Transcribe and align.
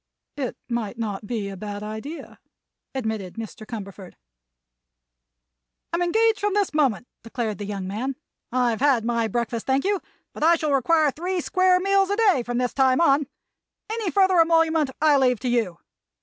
"It 0.35 0.57
might 0.67 0.97
not 0.97 1.27
be 1.27 1.47
a 1.49 1.55
bad 1.55 1.83
idea," 1.83 2.39
admitted 2.95 3.35
Mr. 3.35 3.67
Cumberford. 3.67 4.15
"I'm 5.93 6.01
engaged 6.01 6.39
from 6.39 6.55
this 6.55 6.73
moment," 6.73 7.07
declared 7.21 7.59
the 7.59 7.67
young 7.67 7.85
man. 7.87 8.15
"I've 8.51 8.79
had 8.79 9.05
my 9.05 9.27
breakfast, 9.27 9.67
thank 9.67 9.85
you, 9.85 10.01
but 10.33 10.41
I 10.43 10.55
shall 10.55 10.73
require 10.73 11.11
three 11.11 11.39
square 11.39 11.79
meals 11.79 12.09
a 12.09 12.15
day 12.15 12.41
from 12.41 12.57
this 12.57 12.73
time 12.73 12.99
on. 12.99 13.27
Any 13.91 14.09
further 14.09 14.39
emolument 14.41 14.89
I 14.99 15.17
leave 15.19 15.39
to 15.41 15.49
you. 15.49 15.77